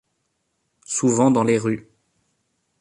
[0.87, 1.87] Souvent dans les rues.